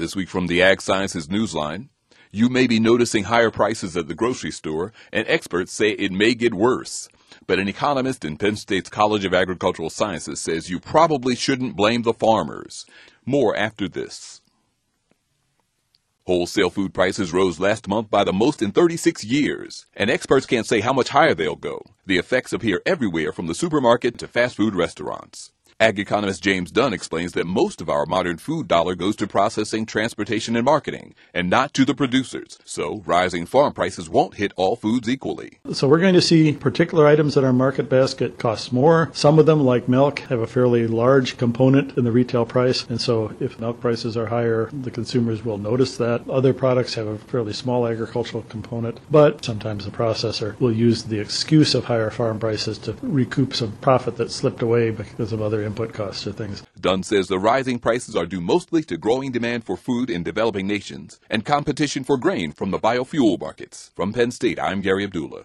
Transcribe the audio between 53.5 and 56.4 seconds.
some profit that slipped away because of other input costs or